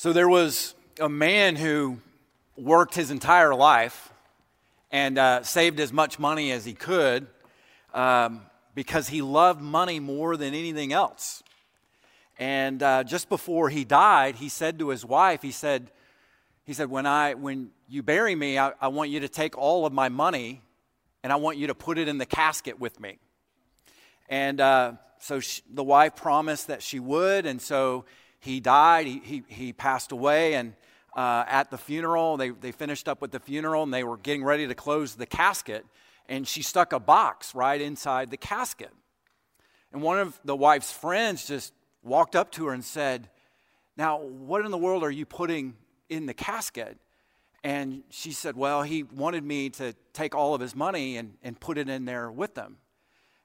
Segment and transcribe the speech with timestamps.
[0.00, 1.98] So there was a man who
[2.56, 4.10] worked his entire life
[4.90, 7.26] and uh, saved as much money as he could
[7.92, 8.40] um,
[8.74, 11.42] because he loved money more than anything else.
[12.38, 15.90] And uh, just before he died, he said to his wife, he said,
[16.64, 19.84] he said, when, I, when you bury me, I, I want you to take all
[19.84, 20.62] of my money
[21.22, 23.18] and I want you to put it in the casket with me.
[24.30, 28.06] And uh, so she, the wife promised that she would, and so
[28.40, 29.06] he died.
[29.06, 30.74] He, he, he passed away, and
[31.14, 34.42] uh, at the funeral, they, they finished up with the funeral, and they were getting
[34.42, 35.84] ready to close the casket,
[36.28, 38.90] and she stuck a box right inside the casket.
[39.92, 43.28] And one of the wife's friends just walked up to her and said,
[43.96, 45.74] Now, what in the world are you putting
[46.08, 46.96] in the casket?
[47.62, 51.58] And she said, Well, he wanted me to take all of his money and, and
[51.58, 52.78] put it in there with them.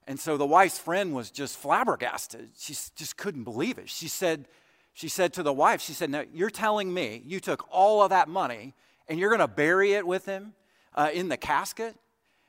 [0.07, 2.51] And so the wife's friend was just flabbergasted.
[2.57, 3.89] She just couldn't believe it.
[3.89, 4.48] She said,
[4.95, 8.12] she said to the wife, she said, Now you're telling me you took all of
[8.12, 8.73] that money
[9.09, 10.54] and you're going to bury it with him
[10.96, 11.96] uh, in the casket?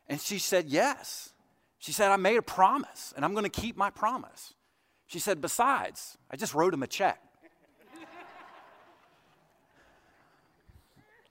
[0.08, 1.30] And she said, Yes.
[1.80, 4.54] She said, I made a promise and I'm going to keep my promise.
[5.08, 7.20] She said, Besides, I just wrote him a check.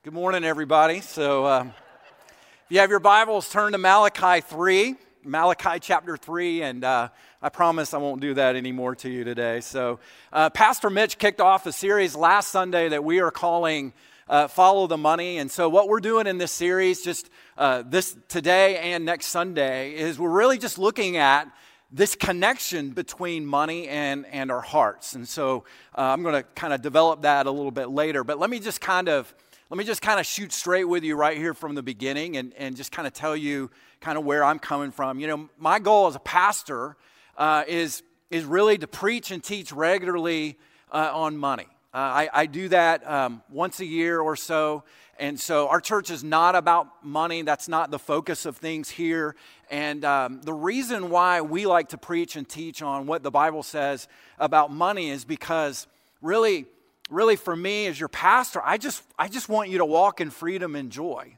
[0.04, 1.00] Good morning, everybody.
[1.00, 4.96] So, uh, if you have your Bibles, turn to Malachi 3.
[5.26, 7.10] Malachi chapter 3, and uh,
[7.42, 9.60] I promise I won't do that anymore to you today.
[9.60, 10.00] So,
[10.32, 13.92] uh, Pastor Mitch kicked off a series last Sunday that we are calling
[14.30, 15.40] uh, Follow the Money.
[15.40, 19.96] And so, what we're doing in this series, just uh, this today and next Sunday,
[19.96, 21.52] is we're really just looking at
[21.92, 25.14] this connection between money and, and our hearts.
[25.14, 25.64] And so,
[25.98, 28.24] uh, I'm going to kind of develop that a little bit later.
[28.24, 29.34] But let me just kind of
[29.72, 32.54] let me just kind of shoot straight with you right here from the beginning and,
[32.56, 33.72] and just kind of tell you
[34.06, 35.20] kind of where I'm coming from.
[35.20, 36.96] You know, my goal as a pastor
[37.38, 40.60] uh, is, is really to preach and teach regularly
[40.92, 41.66] uh, on money.
[41.92, 44.84] Uh, I, I, do that um, once a year or so.
[45.18, 47.42] And so our church is not about money.
[47.42, 49.36] That's not the focus of things here.
[49.72, 53.64] And um, the reason why we like to preach and teach on what the Bible
[53.64, 54.08] says
[54.38, 55.88] about money is because
[56.22, 56.68] really,
[57.10, 60.30] really for me as your pastor, I just, I just want you to walk in
[60.30, 61.38] freedom and joy.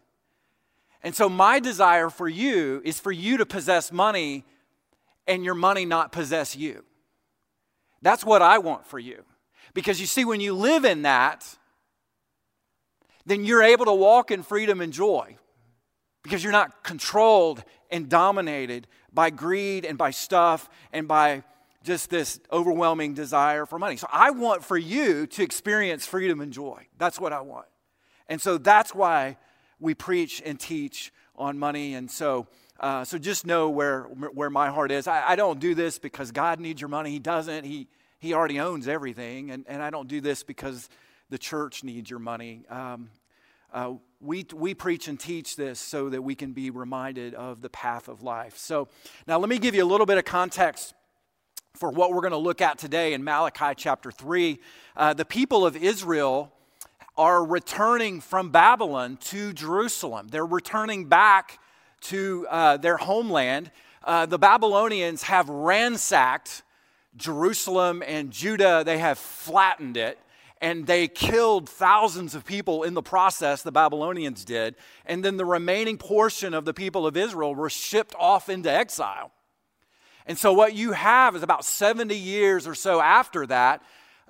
[1.04, 4.46] And so, my desire for you is for you to possess money
[5.28, 6.84] and your money not possess you.
[8.02, 9.24] That's what I want for you.
[9.74, 11.46] Because you see, when you live in that,
[13.26, 15.38] then you're able to walk in freedom and joy
[16.24, 21.44] because you're not controlled and dominated by greed and by stuff and by
[21.84, 23.98] just this overwhelming desire for money.
[23.98, 26.88] So I want for you to experience freedom and joy.
[26.98, 27.68] That's what I want.
[28.28, 29.38] And so that's why
[29.80, 31.94] we preach and teach on money.
[31.94, 32.48] And so,
[32.80, 35.08] uh, so just know where, where my heart is.
[35.08, 37.12] I, I, don't do this because God needs your money.
[37.12, 37.64] He doesn't.
[37.64, 37.88] He,
[38.20, 39.52] he already owns everything.
[39.52, 40.90] And, and I don't do this because
[41.30, 42.64] the church needs your money.
[42.70, 43.10] Um,
[43.74, 47.70] uh, we, we preach and teach this so that we can be reminded of the
[47.70, 48.58] path of life.
[48.58, 48.88] So
[49.28, 50.94] now let me give you a little bit of context
[51.76, 54.60] for what we're going to look at today in Malachi chapter 3.
[54.96, 56.52] Uh, the people of Israel
[57.18, 60.28] are returning from Babylon to Jerusalem.
[60.30, 61.60] They're returning back
[62.02, 63.72] to uh, their homeland.
[64.04, 66.64] Uh, the Babylonians have ransacked
[67.16, 70.20] Jerusalem and Judah, they have flattened it.
[70.60, 74.76] And they killed thousands of people in the process, the Babylonians did.
[75.06, 79.32] And then the remaining portion of the people of Israel were shipped off into exile.
[80.26, 83.84] And so, what you have is about 70 years or so after that,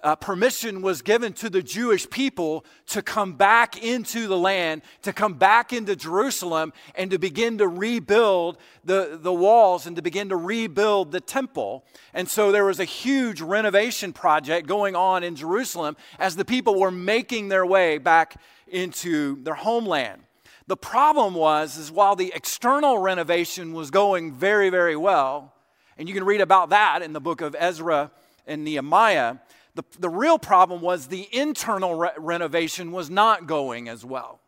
[0.04, 5.12] uh, permission was given to the Jewish people to come back into the land, to
[5.12, 10.30] come back into Jerusalem, and to begin to rebuild the, the walls and to begin
[10.30, 11.84] to rebuild the temple.
[12.14, 16.80] And so there was a huge renovation project going on in Jerusalem as the people
[16.80, 20.22] were making their way back into their homeland.
[20.68, 25.54] The problem was is while the external renovation was going very very well,
[25.98, 28.12] and you can read about that in the book of Ezra
[28.46, 29.38] and Nehemiah,
[29.78, 34.42] the, the real problem was the internal re- renovation was not going as well.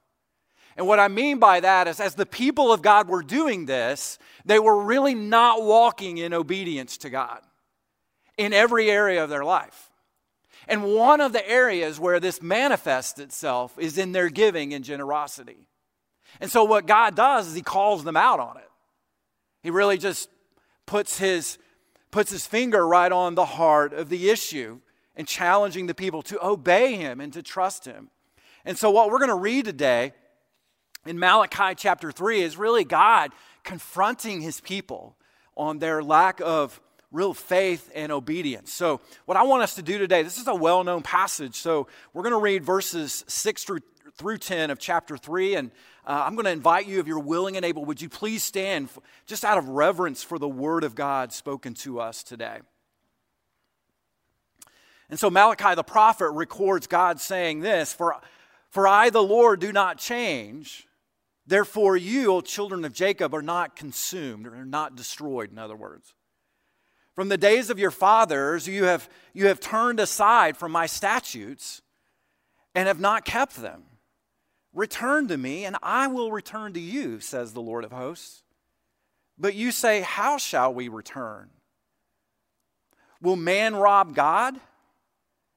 [0.76, 4.18] And what I mean by that is, as the people of God were doing this,
[4.46, 7.42] they were really not walking in obedience to God
[8.38, 9.90] in every area of their life.
[10.68, 15.68] And one of the areas where this manifests itself is in their giving and generosity.
[16.40, 18.70] And so, what God does is He calls them out on it.
[19.62, 20.30] He really just
[20.86, 21.58] puts His,
[22.12, 24.80] puts his finger right on the heart of the issue
[25.20, 28.10] and challenging the people to obey him and to trust him.
[28.64, 30.14] And so, what we're going to read today
[31.06, 33.32] in Malachi chapter 3 is really God
[33.66, 35.18] confronting his people
[35.58, 36.80] on their lack of
[37.12, 38.72] real faith and obedience.
[38.72, 41.56] So, what I want us to do today, this is a well known passage.
[41.56, 43.80] So, we're going to read verses 6 through,
[44.16, 45.56] through 10 of chapter 3.
[45.56, 45.72] And
[46.08, 48.88] uh, I'm going to invite you, if you're willing and able, would you please stand
[49.26, 52.60] just out of reverence for the word of God spoken to us today?
[55.10, 58.18] And so, Malachi the prophet records God saying this For,
[58.70, 60.88] for I, the Lord, do not change.
[61.48, 66.14] Therefore, you, O children of Jacob, are not consumed, or not destroyed, in other words.
[67.16, 71.82] From the days of your fathers, you have, you have turned aside from my statutes
[72.76, 73.84] and have not kept them.
[74.74, 78.44] Return to me, and I will return to you, says the Lord of hosts.
[79.40, 81.50] But you say, How shall we return?
[83.22, 84.60] Will man rob God?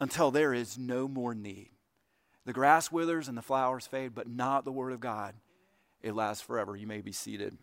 [0.00, 1.70] until there is no more need.
[2.44, 5.34] The grass withers and the flowers fade, but not the word of God.
[6.02, 6.76] It lasts forever.
[6.76, 7.56] You may be seated.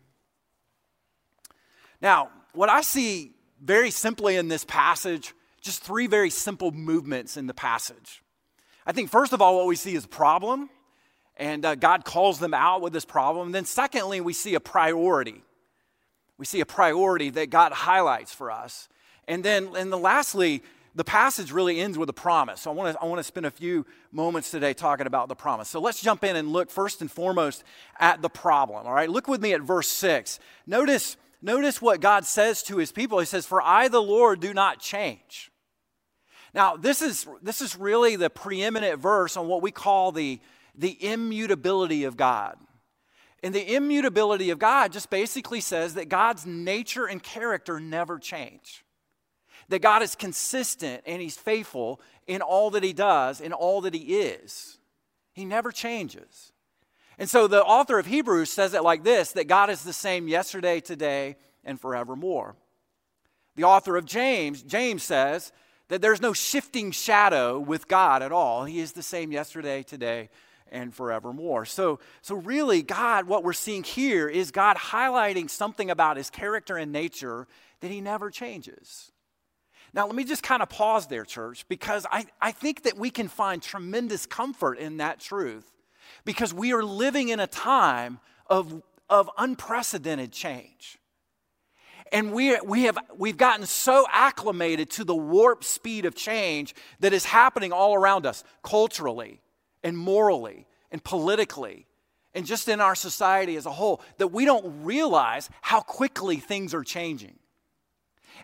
[2.00, 3.32] Now, what I see
[3.62, 8.22] very simply in this passage, just three very simple movements in the passage.
[8.86, 10.68] I think, first of all, what we see is a problem,
[11.36, 13.46] and uh, God calls them out with this problem.
[13.46, 15.42] And then, secondly, we see a priority.
[16.36, 18.88] We see a priority that God highlights for us.
[19.26, 20.62] And then, and then lastly,
[20.94, 22.62] the passage really ends with a promise.
[22.62, 25.34] So I want to I want to spend a few moments today talking about the
[25.34, 25.68] promise.
[25.68, 27.64] So let's jump in and look first and foremost
[27.98, 28.86] at the problem.
[28.86, 30.38] All right, look with me at verse six.
[30.66, 33.18] Notice notice what God says to his people.
[33.18, 35.50] He says, For I, the Lord, do not change.
[36.54, 40.40] Now, this is, this is really the preeminent verse on what we call the,
[40.76, 42.56] the immutability of God.
[43.42, 48.83] And the immutability of God just basically says that God's nature and character never change.
[49.68, 53.94] That God is consistent and He's faithful in all that He does, in all that
[53.94, 54.78] He is.
[55.32, 56.52] He never changes.
[57.18, 60.28] And so the author of Hebrews says it like this that God is the same
[60.28, 62.56] yesterday, today, and forevermore.
[63.56, 65.52] The author of James, James says
[65.88, 68.64] that there's no shifting shadow with God at all.
[68.64, 70.28] He is the same yesterday, today,
[70.72, 71.64] and forevermore.
[71.64, 76.76] So, so really, God, what we're seeing here is God highlighting something about his character
[76.76, 77.46] and nature
[77.80, 79.12] that he never changes.
[79.94, 83.10] Now, let me just kind of pause there, church, because I, I think that we
[83.10, 85.70] can find tremendous comfort in that truth
[86.24, 88.18] because we are living in a time
[88.48, 90.98] of, of unprecedented change.
[92.10, 97.12] And we, we have, we've gotten so acclimated to the warp speed of change that
[97.12, 99.40] is happening all around us, culturally
[99.84, 101.86] and morally and politically
[102.34, 106.74] and just in our society as a whole, that we don't realize how quickly things
[106.74, 107.38] are changing.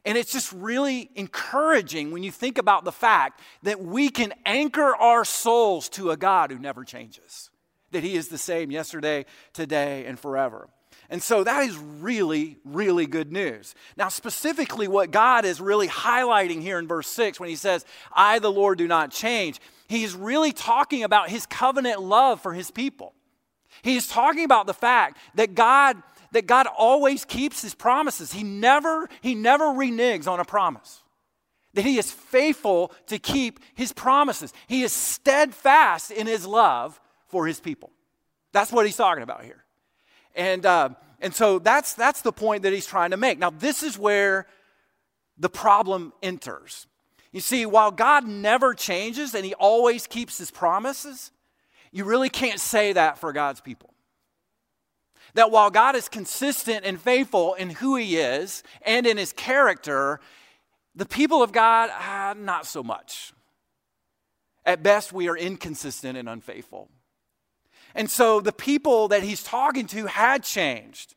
[0.05, 4.95] And it's just really encouraging when you think about the fact that we can anchor
[4.97, 7.51] our souls to a God who never changes
[7.91, 10.69] that He is the same yesterday, today, and forever.
[11.09, 13.75] And so that is really, really good news.
[13.97, 18.39] Now, specifically, what God is really highlighting here in verse 6 when He says, I,
[18.39, 23.13] the Lord, do not change, He's really talking about His covenant love for His people.
[23.83, 25.97] He's talking about the fact that God
[26.33, 28.33] that God always keeps his promises.
[28.33, 31.03] He never he never reneges on a promise.
[31.75, 34.53] That he is faithful to keep his promises.
[34.67, 37.91] He is steadfast in his love for his people.
[38.53, 39.65] That's what he's talking about here.
[40.35, 43.39] And, uh, and so that's, that's the point that he's trying to make.
[43.39, 44.47] Now, this is where
[45.39, 46.87] the problem enters.
[47.33, 51.31] You see, while God never changes and he always keeps his promises,
[51.93, 53.90] you really can't say that for God's people.
[55.35, 60.21] That while God is consistent and faithful in who he is and in his character,
[60.95, 63.33] the people of God, uh, not so much.
[64.65, 66.89] At best, we are inconsistent and unfaithful.
[67.95, 71.15] And so the people that he's talking to had changed.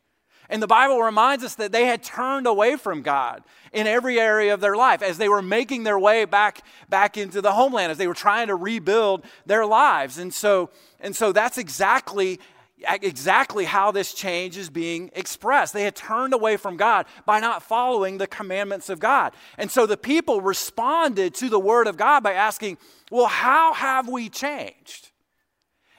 [0.48, 3.42] And the Bible reminds us that they had turned away from God
[3.72, 7.40] in every area of their life as they were making their way back, back into
[7.40, 10.18] the homeland, as they were trying to rebuild their lives.
[10.18, 12.40] And so, and so that's exactly,
[12.88, 15.72] exactly how this change is being expressed.
[15.72, 19.34] They had turned away from God by not following the commandments of God.
[19.58, 22.78] And so the people responded to the word of God by asking,
[23.10, 25.10] Well, how have we changed?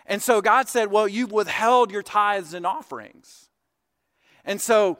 [0.05, 3.49] And so God said, Well, you've withheld your tithes and offerings.
[4.43, 4.97] And so,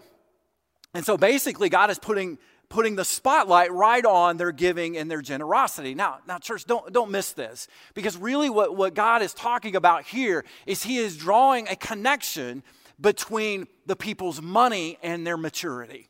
[0.94, 2.38] and so basically, God is putting,
[2.76, 5.96] putting the spotlight right on their giving and their generosity.
[5.96, 10.04] Now, now church, don't, don't miss this because really what, what God is talking about
[10.04, 12.64] here is He is drawing a connection
[13.00, 16.10] between the people's money and their maturity.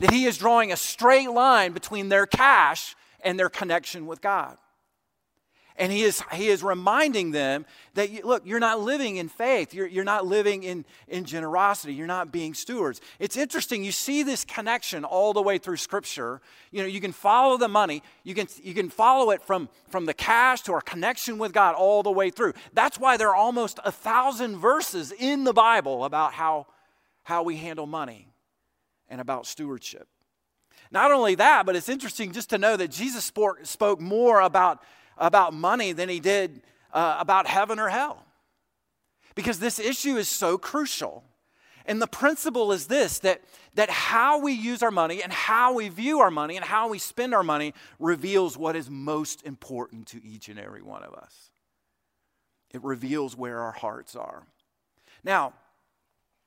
[0.00, 2.94] That He is drawing a straight line between their cash
[3.24, 4.58] and their connection with God.
[5.78, 9.74] And he is, he is reminding them that, you, look, you're not living in faith.
[9.74, 11.92] You're, you're not living in, in generosity.
[11.92, 13.00] You're not being stewards.
[13.18, 13.84] It's interesting.
[13.84, 16.40] You see this connection all the way through Scripture.
[16.70, 18.02] You know, you can follow the money.
[18.24, 21.74] You can, you can follow it from, from the cash to our connection with God
[21.74, 22.54] all the way through.
[22.72, 26.68] That's why there are almost a thousand verses in the Bible about how,
[27.22, 28.28] how we handle money
[29.08, 30.08] and about stewardship.
[30.90, 34.82] Not only that, but it's interesting just to know that Jesus spoke, spoke more about
[35.16, 38.24] about money than he did uh, about heaven or hell.
[39.34, 41.24] Because this issue is so crucial.
[41.84, 43.42] And the principle is this that,
[43.74, 46.98] that how we use our money and how we view our money and how we
[46.98, 51.50] spend our money reveals what is most important to each and every one of us.
[52.72, 54.44] It reveals where our hearts are.
[55.22, 55.52] Now,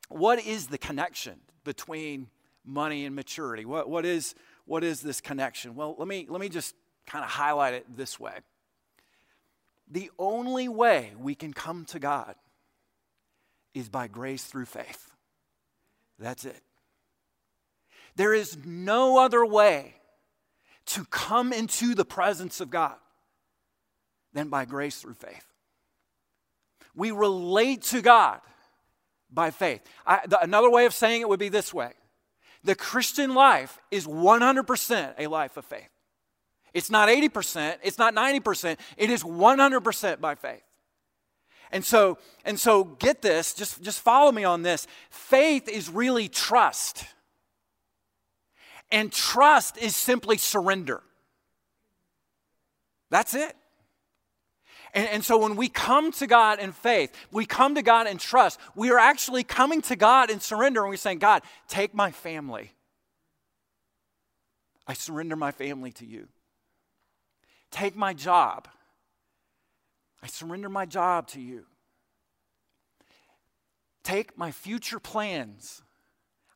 [0.09, 2.27] what is the connection between
[2.65, 3.65] money and maturity?
[3.65, 4.35] What, what, is,
[4.65, 5.75] what is this connection?
[5.75, 8.39] Well, let me, let me just kind of highlight it this way
[9.89, 12.35] the only way we can come to God
[13.73, 15.11] is by grace through faith.
[16.19, 16.61] That's it.
[18.15, 19.95] There is no other way
[20.87, 22.95] to come into the presence of God
[24.33, 25.45] than by grace through faith.
[26.95, 28.41] We relate to God
[29.31, 29.81] by faith.
[30.05, 31.93] I, the, another way of saying it would be this way
[32.63, 35.89] the Christian life is 100% a life of faith.
[36.73, 40.63] It's not 80%, it's not 90%, it is 100% by faith.
[41.71, 44.87] And so, and so get this, just, just follow me on this.
[45.09, 47.05] Faith is really trust.
[48.91, 51.03] And trust is simply surrender.
[53.11, 53.55] That's it.
[54.93, 58.17] And, and, so when we come to God in faith, we come to God in
[58.17, 62.09] trust, we are actually coming to God in surrender and we're saying, God, take my
[62.09, 62.71] family.
[64.87, 66.27] I surrender my family to you.
[67.71, 68.67] Take my job.
[70.21, 71.65] I surrender my job to you.
[74.03, 75.81] Take my future plans.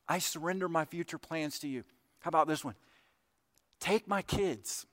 [0.08, 1.84] I surrender my future plans to you.
[2.20, 2.74] How about this one?
[3.80, 4.86] Take my kids.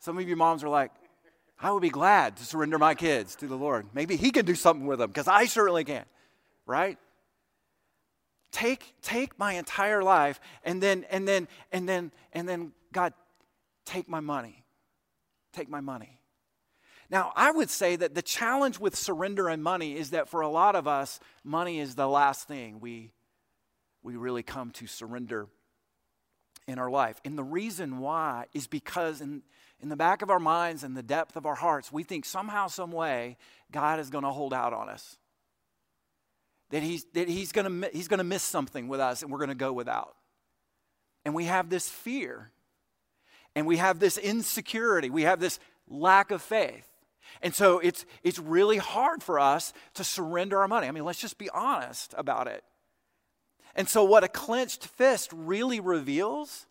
[0.00, 0.92] Some of you moms are like,
[1.58, 3.86] I would be glad to surrender my kids to the Lord.
[3.94, 6.04] Maybe He can do something with them because I certainly can,
[6.66, 6.98] right?
[8.52, 13.14] Take, take my entire life and then, and then, and then, and then, God,
[13.86, 14.64] Take my money.
[15.52, 16.18] Take my money.
[17.08, 20.48] Now, I would say that the challenge with surrender and money is that for a
[20.48, 23.12] lot of us, money is the last thing we,
[24.02, 25.46] we really come to surrender
[26.66, 27.20] in our life.
[27.24, 29.42] And the reason why is because in,
[29.80, 32.66] in the back of our minds and the depth of our hearts, we think somehow,
[32.66, 33.36] some way,
[33.70, 35.16] God is going to hold out on us.
[36.70, 39.54] That he's, that he's going he's to miss something with us and we're going to
[39.54, 40.16] go without.
[41.24, 42.50] And we have this fear
[43.56, 45.58] and we have this insecurity, we have this
[45.88, 46.86] lack of faith.
[47.42, 50.86] And so it's, it's really hard for us to surrender our money.
[50.86, 52.62] I mean, let's just be honest about it.
[53.74, 56.66] And so, what a clenched fist really reveals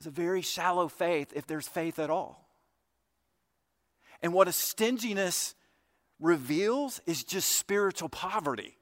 [0.00, 2.48] is a very shallow faith, if there's faith at all.
[4.22, 5.54] And what a stinginess
[6.20, 8.75] reveals is just spiritual poverty.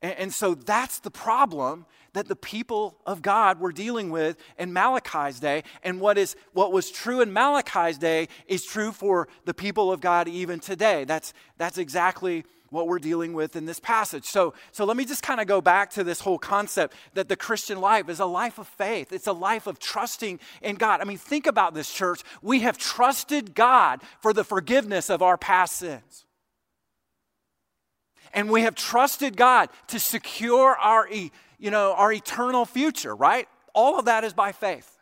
[0.00, 5.40] And, so that's the problem that the people of God were dealing with in Malachi's
[5.40, 5.64] day.
[5.82, 10.00] And what, is, what was true in Malachi's day is true for the people of
[10.00, 11.04] God even today.
[11.04, 14.24] That's, that's exactly what we're dealing with in this passage.
[14.24, 17.36] So, so let me just kind of go back to this whole concept that the
[17.36, 19.12] Christian life is a life of faith.
[19.12, 21.00] It's a life of trusting in God.
[21.00, 22.22] I mean, think about this, church.
[22.42, 26.24] We have trusted God for the forgiveness of our past sins.
[28.32, 33.48] And we have trusted God to secure our, you know, our eternal future, right?
[33.74, 34.98] All of that is by faith.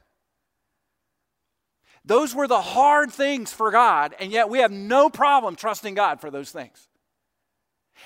[2.04, 6.20] Those were the hard things for God, and yet we have no problem trusting God
[6.20, 6.88] for those things.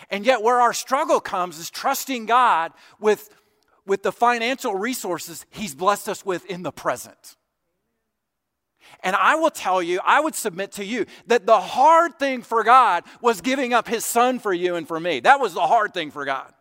[0.08, 3.28] And yet, where our struggle comes is trusting God with,
[3.86, 7.36] with the financial resources He's blessed us with in the present.
[9.02, 12.64] And I will tell you, I would submit to you that the hard thing for
[12.64, 15.20] God was giving up his son for you and for me.
[15.20, 16.52] That was the hard thing for God.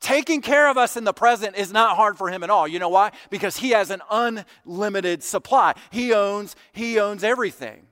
[0.00, 2.68] Taking care of us in the present is not hard for him at all.
[2.68, 3.10] You know why?
[3.30, 5.74] Because he has an unlimited supply.
[5.90, 7.86] He owns he owns everything.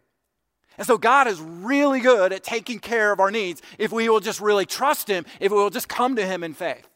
[0.78, 4.20] And so God is really good at taking care of our needs if we will
[4.20, 6.87] just really trust him, if we will just come to him in faith.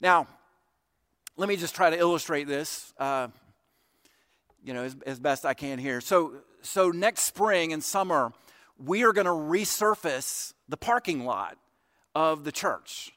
[0.00, 0.26] Now,
[1.36, 3.28] let me just try to illustrate this, uh,
[4.64, 6.00] you know, as, as best I can here.
[6.00, 8.32] So, so next spring and summer,
[8.78, 11.56] we are going to resurface the parking lot
[12.14, 13.12] of the church.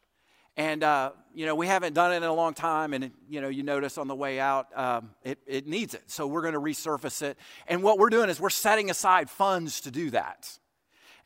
[0.58, 2.94] And, uh, you know, we haven't done it in a long time.
[2.94, 6.04] And, you know, you notice on the way out, um, it, it needs it.
[6.08, 7.38] So we're going to resurface it.
[7.68, 10.58] And what we're doing is we're setting aside funds to do that.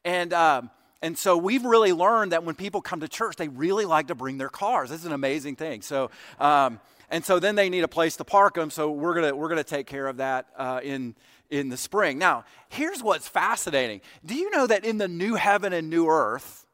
[0.04, 0.70] And, um,
[1.02, 4.16] and so we've really learned that when people come to church, they really like to
[4.16, 4.90] bring their cars.
[4.90, 5.82] This is an amazing thing.
[5.82, 6.80] So, um,
[7.12, 8.72] and so then they need a place to park them.
[8.72, 11.16] So we're gonna we're gonna take care of that uh, in
[11.52, 12.18] in the spring.
[12.18, 14.02] Now, here's what's fascinating.
[14.26, 16.66] Do you know that in the new heaven and new earth,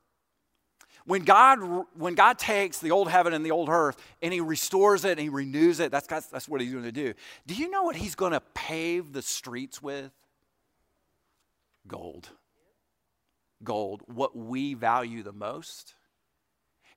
[1.08, 5.06] when God, when God takes the old heaven and the old earth and he restores
[5.06, 7.13] it and he renews it, that's, that's what he's going to do.
[7.48, 10.12] Do you know what he's going to pave the streets with?
[11.88, 12.29] Gold.
[13.63, 15.96] Gold, what we value the most.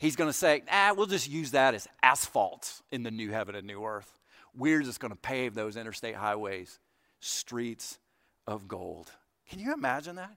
[0.00, 3.54] He's going to say, ah, we'll just use that as asphalt in the new heaven
[3.54, 4.16] and new earth.
[4.56, 6.80] We're just going to pave those interstate highways,
[7.20, 7.98] streets
[8.46, 9.12] of gold.
[9.50, 10.34] Can you imagine that?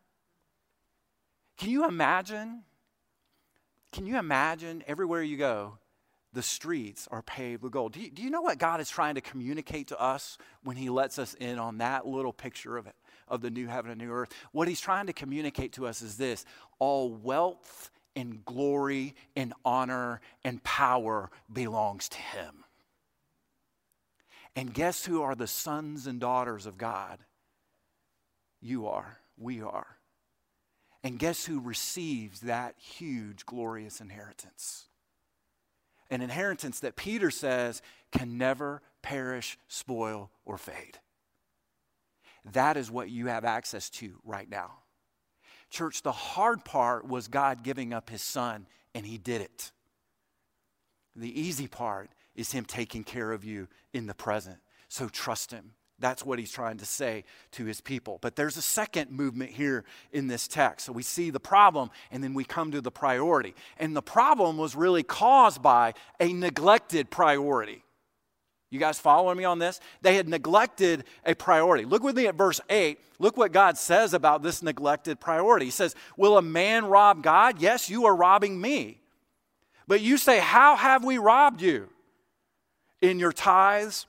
[1.58, 2.64] Can you imagine
[3.94, 5.78] can you imagine everywhere you go,
[6.34, 7.94] the streets are paved with gold?
[7.94, 10.90] Do you, do you know what God is trying to communicate to us when He
[10.90, 12.96] lets us in on that little picture of it,
[13.28, 14.32] of the new heaven and new earth?
[14.52, 16.44] What He's trying to communicate to us is this
[16.80, 22.64] all wealth and glory and honor and power belongs to Him.
[24.56, 27.20] And guess who are the sons and daughters of God?
[28.62, 29.18] You are.
[29.38, 29.98] We are.
[31.04, 34.86] And guess who receives that huge, glorious inheritance?
[36.10, 41.00] An inheritance that Peter says can never perish, spoil, or fade.
[42.52, 44.83] That is what you have access to right now.
[45.74, 49.72] Church, the hard part was God giving up his son, and he did it.
[51.16, 54.60] The easy part is him taking care of you in the present.
[54.88, 55.72] So trust him.
[55.98, 58.20] That's what he's trying to say to his people.
[58.22, 60.86] But there's a second movement here in this text.
[60.86, 63.56] So we see the problem and then we come to the priority.
[63.80, 67.84] And the problem was really caused by a neglected priority.
[68.74, 69.80] You guys following me on this?
[70.02, 71.86] They had neglected a priority.
[71.86, 73.00] Look with me at verse 8.
[73.20, 75.66] Look what God says about this neglected priority.
[75.66, 77.62] He says, Will a man rob God?
[77.62, 79.00] Yes, you are robbing me.
[79.88, 81.88] But you say, How have we robbed you?
[83.00, 84.08] In your tithes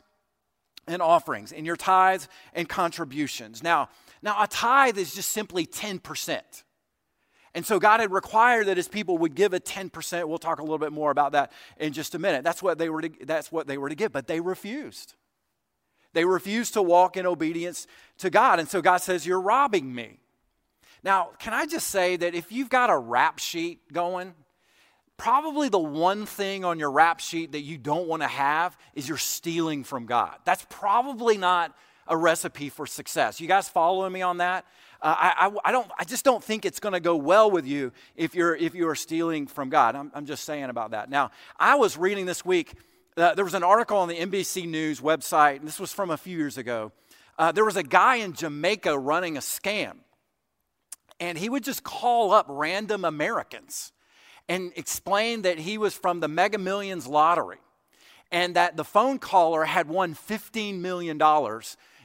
[0.86, 3.62] and offerings, in your tithes and contributions.
[3.62, 3.90] Now,
[4.22, 6.40] now a tithe is just simply 10%.
[7.54, 10.28] And so God had required that his people would give a 10%.
[10.28, 12.42] We'll talk a little bit more about that in just a minute.
[12.42, 15.14] That's what they were to, that's what they were to give, but they refused.
[16.14, 17.86] They refused to walk in obedience
[18.18, 18.58] to God.
[18.58, 20.18] And so God says, You're robbing me.
[21.02, 24.34] Now, can I just say that if you've got a rap sheet going,
[25.16, 29.08] probably the one thing on your rap sheet that you don't want to have is
[29.08, 30.36] you're stealing from God.
[30.44, 33.40] That's probably not a recipe for success.
[33.40, 34.64] You guys following me on that?
[35.04, 37.66] Uh, I, I, I, don't, I just don't think it's going to go well with
[37.66, 39.94] you if you're, if you are stealing from God.
[39.94, 41.10] I'm, I'm just saying about that.
[41.10, 42.72] Now, I was reading this week,
[43.18, 46.16] uh, there was an article on the NBC News website, and this was from a
[46.16, 46.90] few years ago.
[47.38, 49.96] Uh, there was a guy in Jamaica running a scam,
[51.20, 53.92] and he would just call up random Americans
[54.48, 57.58] and explain that he was from the Mega Millions lottery
[58.32, 61.20] and that the phone caller had won $15 million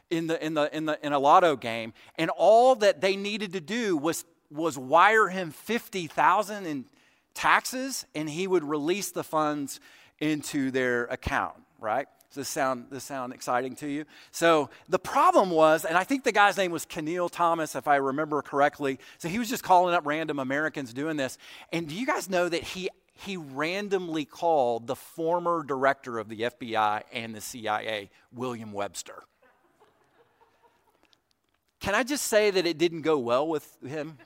[0.10, 1.94] in, the, in, the, in, the, in a lotto game.
[2.18, 6.86] And all that they needed to do was, was wire him 50000 in
[7.34, 9.80] taxes and he would release the funds
[10.20, 12.08] into their account, right?
[12.30, 14.06] Does this sound, this sound exciting to you?
[14.32, 17.96] So the problem was, and I think the guy's name was Keniel Thomas, if I
[17.96, 19.00] remember correctly.
[19.18, 21.40] So he was just calling up random Americans doing this.
[21.74, 22.90] And do you guys know that he
[23.26, 29.24] he randomly called the former director of the FBI and the CIA, William Webster.
[31.80, 34.18] Can I just say that it didn't go well with him?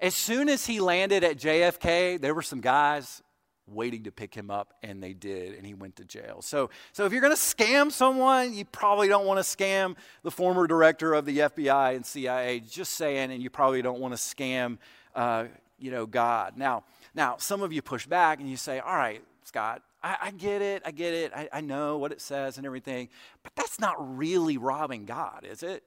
[0.00, 3.22] As soon as he landed at JFK, there were some guys
[3.70, 6.40] waiting to pick him up, and they did, and he went to jail.
[6.42, 10.30] So, so if you're going to scam someone, you probably don't want to scam the
[10.30, 12.60] former director of the FBI and CIA.
[12.60, 14.78] Just saying, and you probably don't want to scam,
[15.14, 15.44] uh,
[15.78, 16.56] you know, God.
[16.56, 16.84] Now,
[17.14, 20.62] now, some of you push back and you say, "All right, Scott, I, I get
[20.62, 23.08] it, I get it, I, I know what it says and everything,
[23.42, 25.82] but that's not really robbing God, is it?"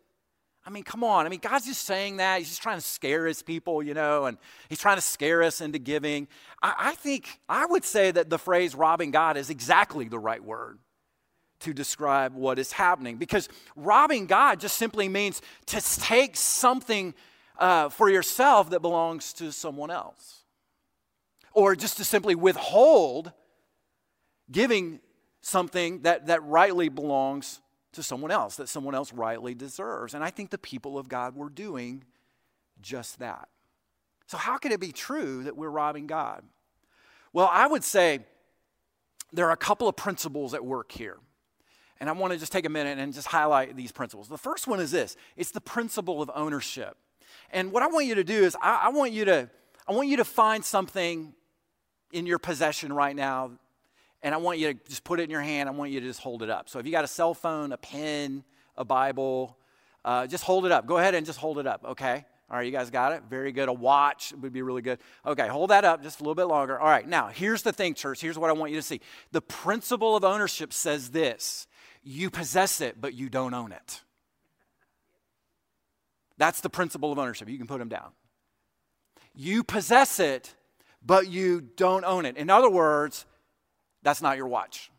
[0.66, 1.26] I mean, come on.
[1.26, 2.38] I mean, God's just saying that.
[2.40, 4.38] He's just trying to scare his people, you know, and
[4.70, 6.28] he's trying to scare us into giving.
[6.62, 10.44] I, I, think, I would say that the phrase robbing God is exactly the right
[10.44, 10.78] word
[11.62, 17.14] to describe what is happening because robbing God just simply means to take something
[17.58, 20.44] uh, for yourself that belongs to someone else,
[21.54, 23.32] or just to simply withhold
[24.52, 25.00] giving
[25.42, 27.62] something that, that rightly belongs
[27.94, 30.14] to someone else, that someone else rightly deserves.
[30.14, 32.04] And I think the people of God were doing
[32.82, 33.50] just that.
[34.28, 36.44] So, how can it be true that we're robbing God?
[37.34, 38.20] Well, I would say
[39.34, 41.18] there are a couple of principles at work here.
[42.00, 44.28] And I want to just take a minute and just highlight these principles.
[44.28, 46.98] The first one is this it's the principle of ownership.
[47.52, 49.50] And what I want you to do is I, I want you to
[49.88, 51.34] I want you to find something
[52.12, 53.52] in your possession right now,
[54.24, 55.68] and I want you to just put it in your hand.
[55.68, 56.70] I want you to just hold it up.
[56.70, 58.44] So if you got a cell phone, a pen,
[58.78, 59.58] a Bible,
[60.06, 60.86] uh, just hold it up.
[60.86, 62.26] Go ahead and just hold it up, okay?
[62.50, 63.24] All right, you guys got it?
[63.30, 63.70] Very good.
[63.70, 65.00] A watch would be really good.
[65.26, 66.78] Okay, hold that up just a little bit longer.
[66.78, 68.20] All right, now here's the thing, church.
[68.20, 69.00] Here's what I want you to see.
[69.32, 71.68] The principle of ownership says this
[72.04, 74.02] you possess it, but you don't own it.
[76.38, 77.48] That's the principle of ownership.
[77.48, 78.12] You can put them down.
[79.34, 80.56] You possess it,
[81.06, 82.36] but you don't own it.
[82.36, 83.26] In other words,
[84.04, 84.92] that's not your watch.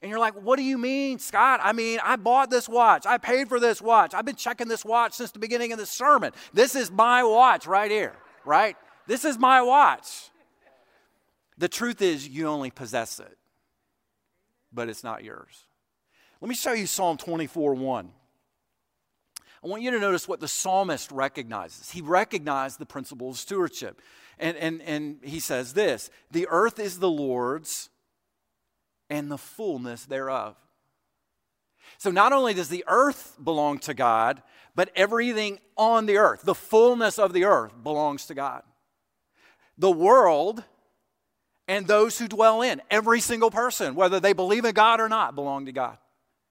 [0.00, 1.60] And you're like, what do you mean, Scott?
[1.62, 3.04] I mean, I bought this watch.
[3.04, 4.14] I paid for this watch.
[4.14, 6.32] I've been checking this watch since the beginning of the sermon.
[6.52, 8.76] This is my watch right here, right?
[9.08, 10.30] This is my watch.
[11.56, 13.36] The truth is, you only possess it,
[14.72, 15.64] but it's not yours.
[16.40, 18.10] Let me show you Psalm 24 1.
[19.62, 21.90] I want you to notice what the psalmist recognizes.
[21.90, 24.00] He recognized the principle of stewardship.
[24.38, 27.90] And, and, and he says this The earth is the Lord's
[29.10, 30.56] and the fullness thereof.
[31.96, 34.42] So not only does the earth belong to God,
[34.74, 38.62] but everything on the earth, the fullness of the earth, belongs to God.
[39.78, 40.62] The world
[41.66, 45.34] and those who dwell in, every single person, whether they believe in God or not,
[45.34, 45.98] belong to God.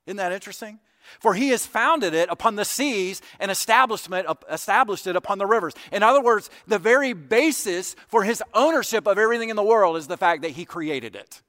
[0.05, 0.79] Isn't that interesting?
[1.19, 5.73] For he has founded it upon the seas and establishment, established it upon the rivers.
[5.91, 10.07] In other words, the very basis for his ownership of everything in the world is
[10.07, 11.41] the fact that he created it.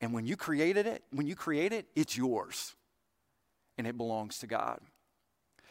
[0.00, 2.74] And when you created it, when you create it, it's yours.
[3.78, 4.80] And it belongs to God.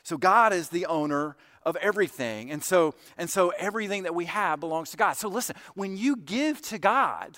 [0.04, 2.52] So God is the owner of everything.
[2.52, 5.14] And so, and so everything that we have belongs to God.
[5.14, 7.38] So listen, when you give to God,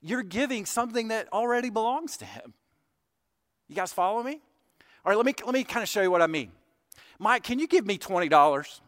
[0.00, 2.54] you're giving something that already belongs to him.
[3.68, 4.40] You guys follow me?
[5.04, 6.52] All right, let me, let me kind of show you what I mean.
[7.18, 8.80] Mike, can you give me $20?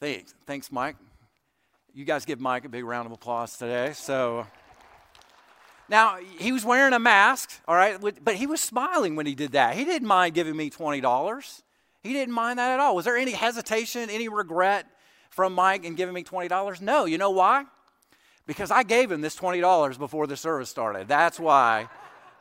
[0.00, 0.34] Thanks.
[0.46, 0.96] Thanks, Mike.
[1.94, 3.92] You guys give Mike a big round of applause today.
[3.94, 4.46] So,
[5.88, 9.52] now he was wearing a mask, all right, but he was smiling when he did
[9.52, 9.74] that.
[9.74, 11.62] He didn't mind giving me $20.
[12.02, 12.94] He didn't mind that at all.
[12.94, 14.86] Was there any hesitation, any regret
[15.30, 16.80] from Mike in giving me $20?
[16.80, 17.06] No.
[17.06, 17.64] You know why?
[18.46, 21.08] Because I gave him this $20 before the service started.
[21.08, 21.88] That's why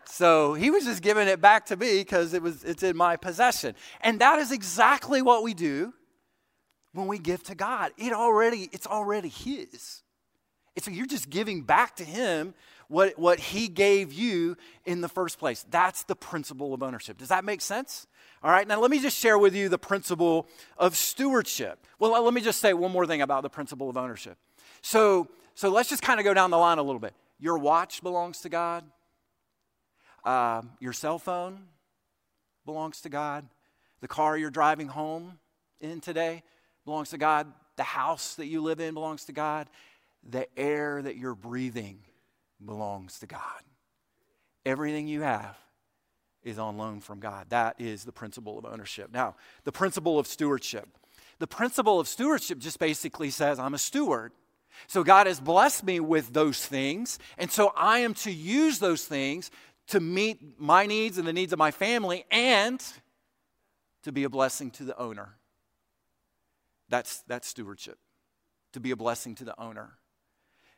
[0.10, 3.18] so he was just giving it back to me because it was it's in my
[3.18, 3.76] possession.
[4.02, 5.94] And that is exactly what we do
[6.94, 7.92] when we give to God.
[7.98, 10.04] It already, it's already his.
[10.76, 12.54] And so you're just giving back to him
[12.88, 15.66] what, what he gave you in the first place.
[15.70, 17.18] That's the principle of ownership.
[17.18, 18.08] Does that make sense?
[18.44, 21.86] All right, now let me just share with you the principle of stewardship.
[22.00, 24.38] Well, let me just say one more thing about the principle of ownership.
[24.82, 27.14] So, so let's just kind of go down the line a little bit.
[27.40, 28.84] Your watch belongs to God.
[30.28, 31.58] Uh, your cell phone
[32.66, 33.48] belongs to God.
[34.02, 35.40] The car you're driving home
[35.80, 36.44] in today
[36.84, 37.48] belongs to God.
[37.78, 39.70] The house that you live in belongs to God.
[40.30, 42.00] The air that you're breathing
[42.64, 43.40] belongs to God.
[44.66, 45.58] Everything you have
[46.44, 47.46] is on loan from God.
[47.48, 49.14] That is the principle of ownership.
[49.14, 50.90] Now, the principle of stewardship.
[51.40, 54.34] The principle of stewardship just basically says I'm a steward.
[54.88, 59.06] So God has blessed me with those things, and so I am to use those
[59.06, 59.50] things
[59.88, 62.84] to meet my needs and the needs of my family and
[64.04, 65.36] to be a blessing to the owner.
[66.90, 67.98] That's, that's stewardship,
[68.74, 69.98] to be a blessing to the owner.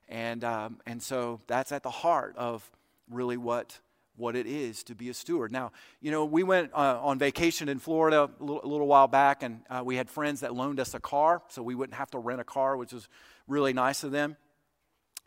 [0.07, 2.69] And, um, and so that's at the heart of
[3.09, 3.79] really what,
[4.15, 5.51] what it is to be a steward.
[5.51, 9.07] Now, you know, we went uh, on vacation in Florida a little, a little while
[9.07, 12.09] back, and uh, we had friends that loaned us a car so we wouldn't have
[12.11, 13.07] to rent a car, which was
[13.47, 14.35] really nice of them.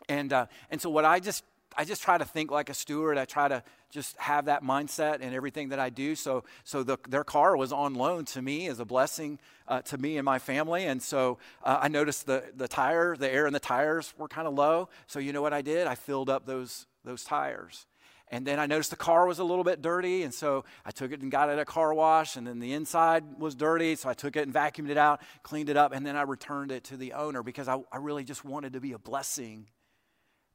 [0.09, 3.17] And, uh, and so, what I just I just try to think like a steward.
[3.17, 6.15] I try to just have that mindset in everything that I do.
[6.15, 9.97] So, so the, their car was on loan to me as a blessing uh, to
[9.97, 10.85] me and my family.
[10.85, 14.47] And so uh, I noticed the, the tire, the air in the tires were kind
[14.47, 14.89] of low.
[15.07, 15.87] So you know what I did?
[15.87, 17.85] I filled up those, those tires.
[18.29, 21.11] And then I noticed the car was a little bit dirty, and so I took
[21.11, 24.09] it and got it at a car wash, and then the inside was dirty, so
[24.09, 26.85] I took it and vacuumed it out, cleaned it up, and then I returned it
[26.85, 29.67] to the owner because I, I really just wanted to be a blessing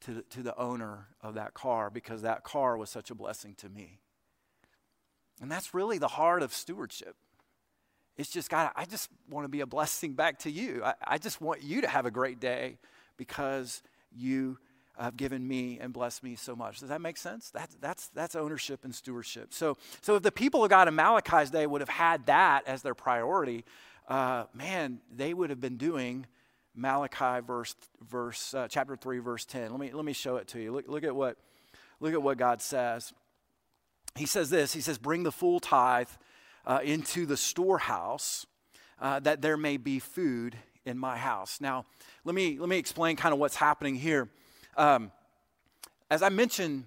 [0.00, 3.54] to the, to the owner of that car because that car was such a blessing
[3.56, 4.00] to me.
[5.40, 7.16] And that's really the heart of stewardship.
[8.16, 10.82] It's just, God, I just want to be a blessing back to you.
[10.84, 12.78] I, I just want you to have a great day
[13.16, 14.58] because you
[14.98, 16.80] have given me and blessed me so much.
[16.80, 17.50] Does that make sense?
[17.50, 19.54] That, that's, that's ownership and stewardship.
[19.54, 22.82] So, so if the people of God in Malachi's day would have had that as
[22.82, 23.64] their priority,
[24.08, 26.26] uh, man, they would have been doing
[26.78, 27.74] Malachi verse,
[28.08, 29.70] verse uh, chapter 3, verse 10.
[29.72, 30.72] Let me, let me show it to you.
[30.72, 31.36] Look, look, at what,
[31.98, 33.12] look at what God says.
[34.14, 36.08] He says this He says, Bring the full tithe
[36.64, 38.46] uh, into the storehouse
[39.00, 41.60] uh, that there may be food in my house.
[41.60, 41.84] Now,
[42.24, 44.28] let me, let me explain kind of what's happening here.
[44.76, 45.10] Um,
[46.10, 46.84] as I mentioned,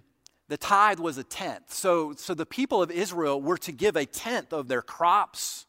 [0.48, 1.74] the tithe was a tenth.
[1.74, 5.66] So, so the people of Israel were to give a tenth of their crops,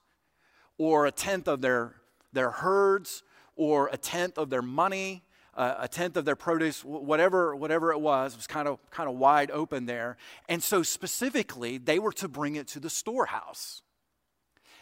[0.79, 1.97] or a tenth of their,
[2.33, 3.23] their herds,
[3.57, 5.23] or a tenth of their money,
[5.55, 9.17] uh, a tenth of their produce, whatever, whatever it was, was kind of, kind of
[9.17, 10.17] wide open there.
[10.49, 13.83] And so specifically, they were to bring it to the storehouse.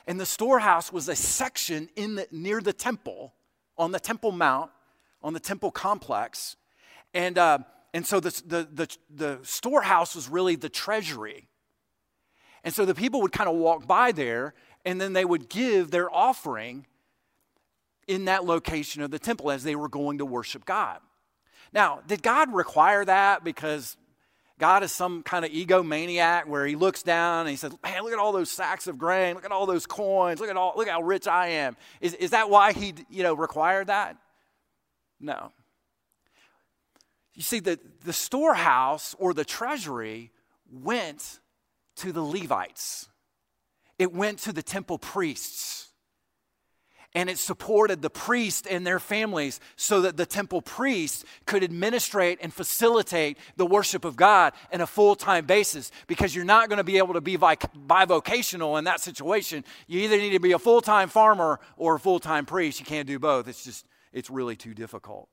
[0.06, 3.34] And the storehouse was a section in the, near the temple,
[3.76, 4.70] on the Temple Mount,
[5.22, 6.56] on the temple complex.
[7.12, 7.58] And, uh,
[7.92, 11.48] and so the, the, the, the storehouse was really the treasury.
[12.62, 14.54] And so the people would kind of walk by there
[14.84, 16.86] and then they would give their offering
[18.10, 20.98] in that location of the temple as they were going to worship God.
[21.72, 23.96] Now, did God require that because
[24.58, 28.12] God is some kind of egomaniac where he looks down and he says, Man, look
[28.12, 30.88] at all those sacks of grain, look at all those coins, look at all look
[30.88, 31.76] how rich I am.
[32.00, 34.16] Is, is that why he you know required that?
[35.20, 35.52] No.
[37.34, 40.32] You see, the, the storehouse or the treasury
[40.68, 41.38] went
[41.96, 43.08] to the Levites,
[44.00, 45.89] it went to the temple priests.
[47.14, 52.38] And it supported the priests and their families so that the temple priests could administrate
[52.40, 55.90] and facilitate the worship of God in a full time basis.
[56.06, 59.64] Because you're not going to be able to be bivocational in that situation.
[59.88, 62.78] You either need to be a full time farmer or a full time priest.
[62.78, 63.48] You can't do both.
[63.48, 65.28] It's just, it's really too difficult.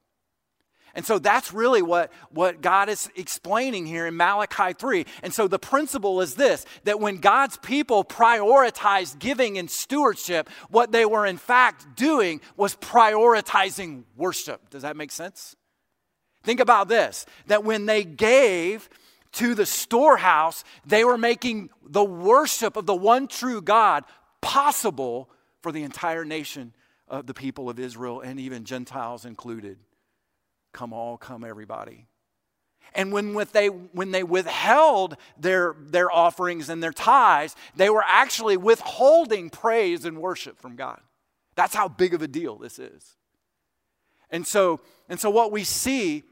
[0.98, 5.06] And so that's really what, what God is explaining here in Malachi 3.
[5.22, 10.92] And so the principle is this that when God's people prioritized giving and stewardship, what
[10.92, 14.72] they were in fact doing was prioritizing worship.
[14.72, 15.56] Does that make sense?
[16.44, 18.90] Think about this that when they gave,
[19.34, 24.04] to the storehouse, they were making the worship of the one true God
[24.42, 25.30] possible
[25.62, 26.74] for the entire nation
[27.08, 29.78] of the people of Israel and even Gentiles included.
[30.74, 32.08] Come all, come everybody.
[32.94, 38.04] And when, with they, when they withheld their, their offerings and their tithes, they were
[38.06, 41.00] actually withholding praise and worship from God.
[41.56, 43.18] That's how big of a deal this is.
[44.30, 46.24] And so, and so what we see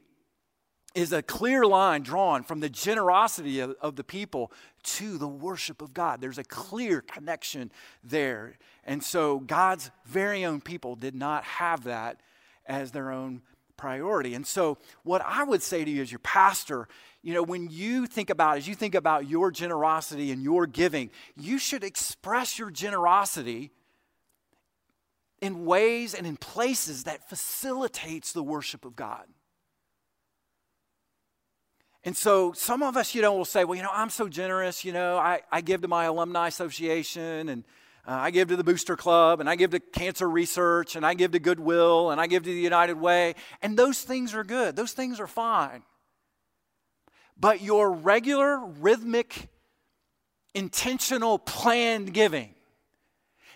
[0.95, 5.81] is a clear line drawn from the generosity of, of, the people to the worship
[5.81, 6.21] of God.
[6.21, 7.69] There's a clear connection
[8.01, 8.57] there.
[8.85, 12.21] And so God's very own people did not have that
[12.65, 13.41] as their own
[13.77, 14.33] priority.
[14.33, 16.87] And so, what I would say to you as your pastor,
[17.21, 21.09] you know, when you think about, as you think about your generosity and your giving,
[21.35, 23.71] you should express your generosity
[25.41, 29.25] in ways and in places that facilitates the worship of God.
[32.03, 34.85] And so some of us, you know, will say, well, you know, I'm so generous,
[34.85, 37.63] you know, I, I give to my alumni association and
[38.07, 41.15] uh, I give to the Booster Club, and I give to cancer research, and I
[41.15, 43.35] give to Goodwill, and I give to the United Way.
[43.61, 45.83] And those things are good, those things are fine.
[47.37, 49.49] But your regular, rhythmic,
[50.53, 52.53] intentional, planned giving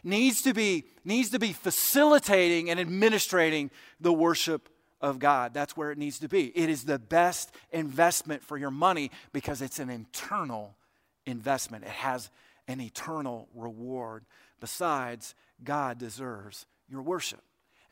[0.03, 4.69] needs to be, needs to be facilitating and administrating the worship
[5.01, 5.53] of God.
[5.53, 6.47] That's where it needs to be.
[6.47, 10.75] It is the best investment for your money because it's an internal
[11.25, 11.85] investment.
[11.85, 12.29] It has
[12.69, 14.23] an eternal reward.
[14.61, 17.41] Besides, God deserves your worship.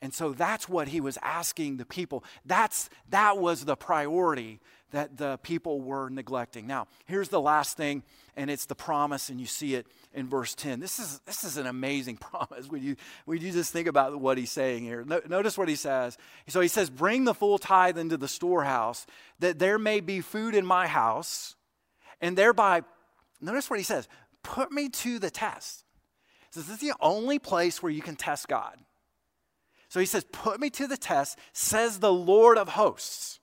[0.01, 2.23] And so that's what he was asking the people.
[2.45, 4.59] That's, that was the priority
[4.91, 6.67] that the people were neglecting.
[6.67, 8.03] Now, here's the last thing,
[8.35, 10.79] and it's the promise, and you see it in verse 10.
[10.79, 14.37] This is, this is an amazing promise when you, when you just think about what
[14.37, 15.03] he's saying here.
[15.03, 16.17] No, notice what he says.
[16.47, 19.07] So he says, Bring the full tithe into the storehouse,
[19.39, 21.55] that there may be food in my house,
[22.21, 22.83] and thereby,
[23.41, 24.07] notice what he says,
[24.47, 25.83] put me to the test.
[26.53, 28.77] This is the only place where you can test God.
[29.89, 33.39] So he says, Put me to the test, says the Lord of hosts,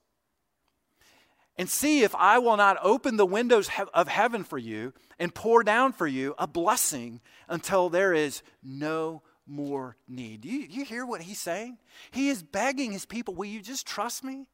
[1.57, 5.63] and see if I will not open the windows of heaven for you and pour
[5.63, 10.41] down for you a blessing until there is no more need.
[10.41, 11.77] Do you, you hear what he's saying?
[12.11, 14.47] He is begging his people, Will you just trust me?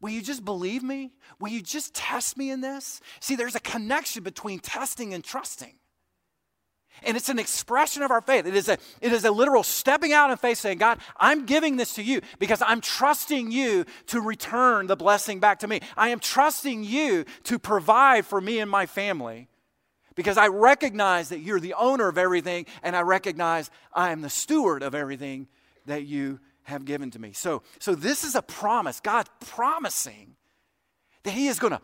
[0.00, 1.12] Will you just believe me?
[1.40, 3.00] Will you just test me in this?
[3.20, 5.74] See, there's a connection between testing and trusting.
[7.02, 8.46] And it's an expression of our faith.
[8.46, 11.76] It is, a, it is a literal stepping out in faith saying, God, I'm giving
[11.76, 15.80] this to you because I'm trusting you to return the blessing back to me.
[15.96, 19.48] I am trusting you to provide for me and my family
[20.16, 24.30] because I recognize that you're the owner of everything and I recognize I am the
[24.30, 25.46] steward of everything
[25.86, 27.32] that you have given to me.
[27.32, 29.00] So, so this is a promise.
[29.00, 30.36] God promising
[31.24, 31.80] that He is going to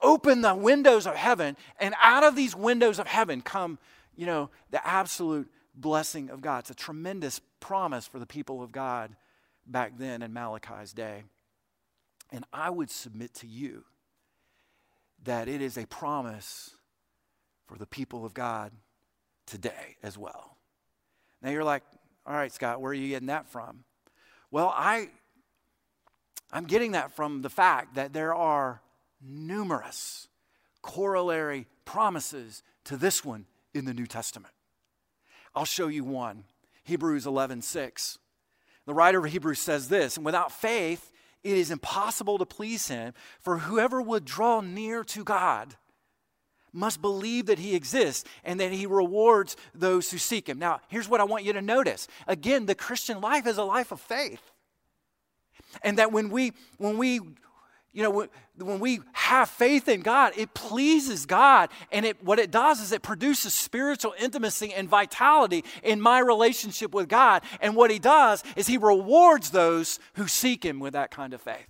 [0.00, 3.78] open the windows of heaven, and out of these windows of heaven come,
[4.16, 6.60] you know, the absolute blessing of God.
[6.60, 9.14] It's a tremendous promise for the people of God
[9.66, 11.24] back then in Malachi's day.
[12.30, 13.84] And I would submit to you
[15.24, 16.74] that it is a promise
[17.66, 18.72] for the people of God
[19.46, 20.56] today as well.
[21.42, 21.82] Now you're like,
[22.26, 23.84] all right, Scott, where are you getting that from?
[24.50, 25.10] Well, I,
[26.52, 28.80] I'm getting that from the fact that there are
[29.22, 30.28] numerous
[30.82, 34.54] corollary promises to this one in the New Testament.
[35.54, 36.44] I'll show you one.
[36.84, 38.18] Hebrews 11, 6.
[38.86, 41.12] The writer of Hebrews says this, and without faith,
[41.44, 45.76] it is impossible to please him, for whoever would draw near to God
[46.78, 50.58] must believe that he exists and that he rewards those who seek him.
[50.58, 52.08] Now, here's what I want you to notice.
[52.26, 54.40] Again, the Christian life is a life of faith.
[55.82, 57.20] And that when we when we
[57.92, 61.70] you know, when we have faith in God, it pleases God.
[61.90, 66.94] And it, what it does is it produces spiritual intimacy and vitality in my relationship
[66.94, 67.42] with God.
[67.60, 71.40] And what He does is He rewards those who seek Him with that kind of
[71.40, 71.66] faith.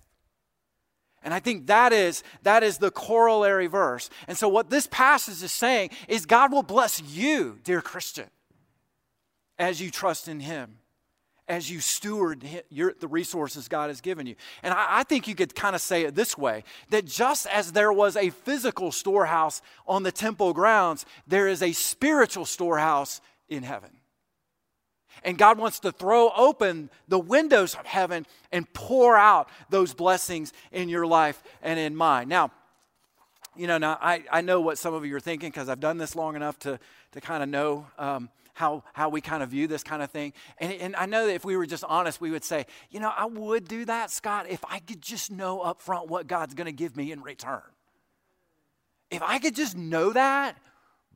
[1.23, 4.09] And I think that is, that is the corollary verse.
[4.27, 8.29] And so, what this passage is saying is God will bless you, dear Christian,
[9.57, 10.79] as you trust in Him
[11.49, 14.35] as you steward your, the resources God has given you.
[14.61, 17.71] And I, I think you could kind of say it this way that just as
[17.71, 23.63] there was a physical storehouse on the temple grounds, there is a spiritual storehouse in
[23.63, 23.89] heaven.
[25.23, 30.53] And God wants to throw open the windows of heaven and pour out those blessings
[30.71, 32.27] in your life and in mine.
[32.29, 32.51] Now,
[33.55, 35.97] you know, now I, I know what some of you are thinking because I've done
[35.97, 36.79] this long enough to,
[37.11, 40.33] to kind of know um, how, how we kind of view this kind of thing.
[40.57, 43.11] And, and I know that if we were just honest, we would say, you know,
[43.15, 46.65] I would do that, Scott, if I could just know up front what God's going
[46.65, 47.61] to give me in return.
[49.09, 50.57] If I could just know that,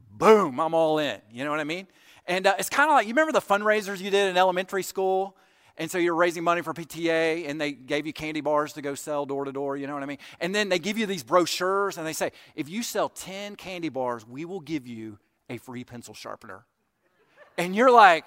[0.10, 1.22] boom, I'm all in.
[1.32, 1.88] You know what I mean?
[2.26, 5.36] And uh, it's kind of like, you remember the fundraisers you did in elementary school?
[5.78, 8.94] And so you're raising money for PTA, and they gave you candy bars to go
[8.94, 10.20] sell door to door, you know what I mean?
[10.40, 13.90] And then they give you these brochures, and they say, if you sell 10 candy
[13.90, 15.18] bars, we will give you
[15.50, 16.66] a free pencil sharpener
[17.58, 18.26] and you're like,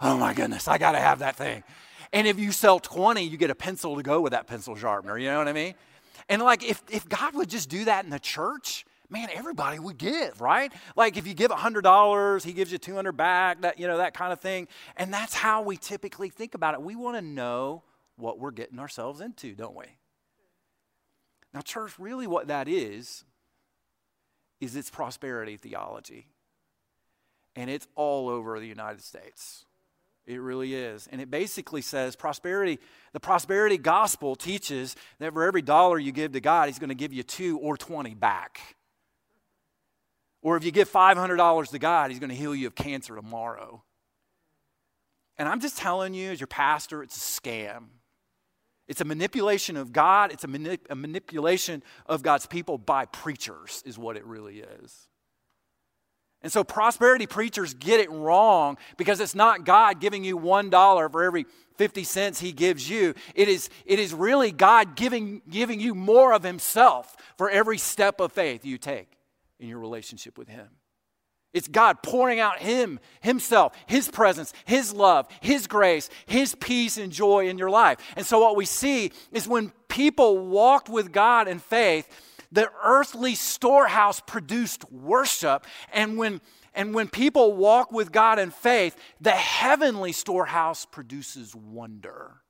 [0.00, 1.62] oh my goodness, I got to have that thing.
[2.12, 5.16] And if you sell 20, you get a pencil to go with that pencil sharpener.
[5.16, 5.74] You know what I mean?
[6.28, 9.98] And like, if, if God would just do that in the church, man, everybody would
[9.98, 10.72] give, right?
[10.96, 14.32] Like if you give $100, he gives you 200 back, that, you know, that kind
[14.32, 14.66] of thing.
[14.96, 16.82] And that's how we typically think about it.
[16.82, 17.82] We want to know
[18.16, 19.86] what we're getting ourselves into, don't we?
[21.54, 23.24] Now, church, really what that is,
[24.60, 26.28] is it's prosperity theology
[27.54, 29.66] and it's all over the United States.
[30.24, 31.08] It really is.
[31.10, 32.78] And it basically says prosperity,
[33.12, 36.94] the prosperity gospel teaches that for every dollar you give to God, He's going to
[36.94, 38.76] give you two or 20 back.
[40.42, 43.82] Or if you give $500 to God, He's going to heal you of cancer tomorrow.
[45.38, 47.84] And I'm just telling you, as your pastor, it's a scam.
[48.88, 53.96] It's a manipulation of God, it's a, a manipulation of God's people by preachers, is
[53.96, 55.08] what it really is.
[56.42, 61.22] And so prosperity preachers get it wrong because it's not God giving you $1 for
[61.22, 61.46] every
[61.78, 63.14] 50 cents he gives you.
[63.36, 68.20] It is, it is really God giving, giving you more of himself for every step
[68.20, 69.16] of faith you take
[69.62, 70.68] in your relationship with him.
[71.54, 77.12] It's God pouring out him, himself, his presence, his love, his grace, his peace and
[77.12, 77.98] joy in your life.
[78.16, 82.08] And so what we see is when people walked with God in faith,
[82.50, 85.66] the earthly storehouse produced worship.
[85.92, 86.40] And when,
[86.74, 92.42] and when people walk with God in faith, the heavenly storehouse produces wonder.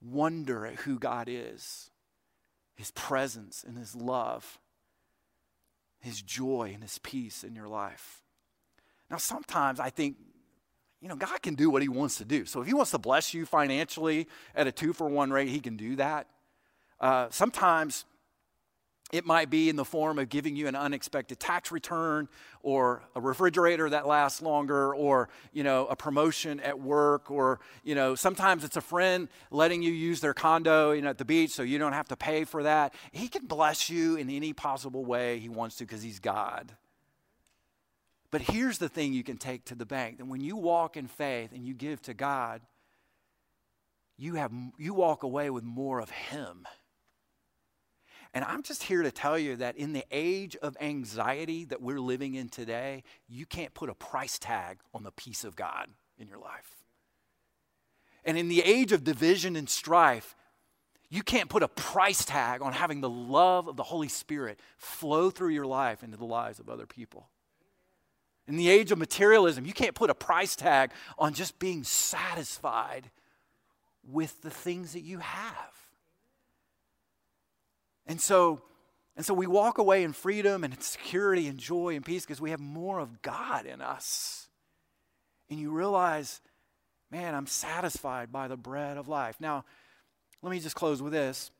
[0.00, 1.90] Wonder at who God is,
[2.74, 4.58] His presence and His love,
[6.02, 8.22] His joy and His peace in your life.
[9.10, 10.16] Now, sometimes I think
[11.00, 12.44] you know, God can do what He wants to do.
[12.44, 15.58] So if He wants to bless you financially at a two for one rate, He
[15.58, 16.28] can do that.
[17.00, 18.04] Uh, sometimes
[19.12, 22.28] it might be in the form of giving you an unexpected tax return
[22.62, 27.94] or a refrigerator that lasts longer or, you know, a promotion at work or, you
[27.94, 31.50] know, sometimes it's a friend letting you use their condo, you know, at the beach
[31.50, 32.94] so you don't have to pay for that.
[33.12, 36.72] He can bless you in any possible way he wants to because he's God.
[38.30, 41.06] But here's the thing you can take to the bank that when you walk in
[41.06, 42.62] faith and you give to God,
[44.16, 46.66] you, have, you walk away with more of Him.
[48.34, 52.00] And I'm just here to tell you that in the age of anxiety that we're
[52.00, 56.28] living in today, you can't put a price tag on the peace of God in
[56.28, 56.76] your life.
[58.24, 60.34] And in the age of division and strife,
[61.10, 65.28] you can't put a price tag on having the love of the Holy Spirit flow
[65.28, 67.28] through your life into the lives of other people.
[68.48, 73.10] In the age of materialism, you can't put a price tag on just being satisfied
[74.10, 75.81] with the things that you have.
[78.06, 78.62] And so,
[79.16, 82.50] and so we walk away in freedom and security and joy and peace because we
[82.50, 84.48] have more of God in us.
[85.50, 86.40] And you realize,
[87.10, 89.36] man, I'm satisfied by the bread of life.
[89.38, 89.64] Now,
[90.42, 91.50] let me just close with this.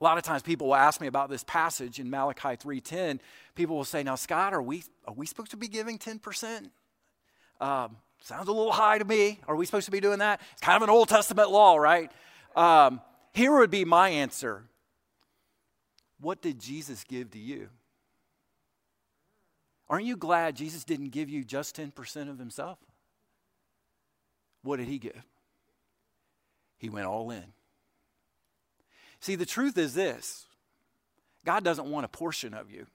[0.00, 3.20] A lot of times people will ask me about this passage in Malachi 3:10.
[3.54, 6.70] People will say, "Now, Scott, are we are we supposed to be giving 10%?"
[7.60, 9.40] Um, sounds a little high to me.
[9.48, 10.40] Are we supposed to be doing that?
[10.52, 12.12] It's kind of an Old Testament law, right?
[12.54, 13.00] Um,
[13.32, 14.68] here would be my answer.
[16.20, 17.68] What did Jesus give to you?
[19.88, 22.78] Aren't you glad Jesus didn't give you just 10% of himself?
[24.62, 25.24] What did he give?
[26.76, 27.44] He went all in.
[29.20, 30.46] See, the truth is this
[31.44, 32.86] God doesn't want a portion of you,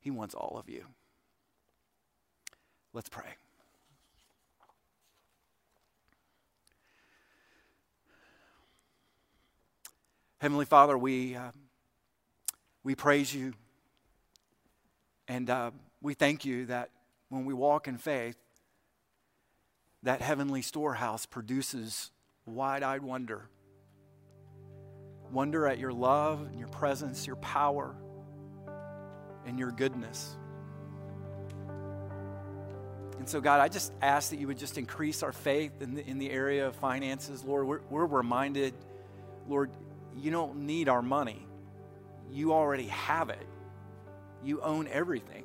[0.00, 0.84] He wants all of you.
[2.92, 3.36] Let's pray.
[10.40, 11.50] Heavenly Father, we, uh,
[12.82, 13.52] we praise you
[15.28, 15.70] and uh,
[16.00, 16.88] we thank you that
[17.28, 18.38] when we walk in faith,
[20.02, 22.10] that heavenly storehouse produces
[22.46, 23.50] wide eyed wonder.
[25.30, 27.94] Wonder at your love and your presence, your power,
[29.44, 30.38] and your goodness.
[33.18, 36.08] And so, God, I just ask that you would just increase our faith in the,
[36.08, 37.44] in the area of finances.
[37.44, 38.72] Lord, we're, we're reminded,
[39.46, 39.70] Lord,
[40.16, 41.46] you don't need our money.
[42.30, 43.46] You already have it.
[44.42, 45.44] You own everything.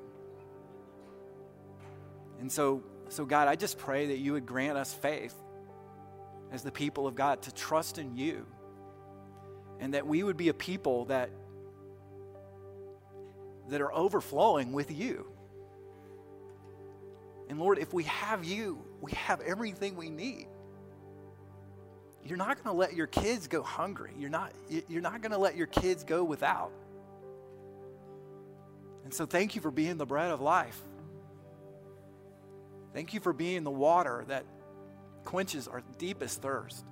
[2.39, 5.36] And so, so God, I just pray that you would grant us faith
[6.51, 8.45] as the people of God to trust in you
[9.80, 11.30] and that we would be a people that
[13.70, 15.26] that are overflowing with you.
[17.49, 20.47] And Lord, if we have you, we have everything we need
[22.26, 24.11] you're not going to let your kids go hungry.
[24.17, 24.51] You're not,
[24.89, 26.71] you're not going to let your kids go without.
[29.03, 30.80] And so, thank you for being the bread of life.
[32.93, 34.45] Thank you for being the water that
[35.23, 36.84] quenches our deepest thirst.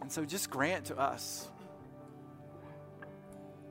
[0.00, 1.48] And so, just grant to us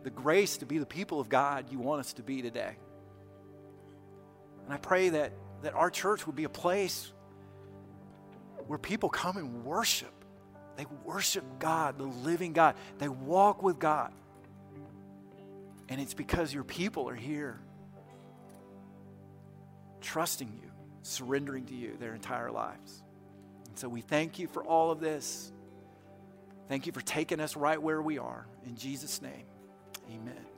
[0.03, 2.77] the grace to be the people of God you want us to be today.
[4.63, 7.11] And I pray that, that our church would be a place
[8.67, 10.13] where people come and worship.
[10.75, 12.75] They worship God, the living God.
[12.97, 14.11] They walk with God.
[15.87, 17.59] And it's because your people are here
[20.01, 23.03] trusting you, surrendering to you their entire lives.
[23.67, 25.51] And so we thank you for all of this.
[26.67, 28.47] Thank you for taking us right where we are.
[28.65, 29.45] In Jesus' name,
[30.09, 30.54] amen.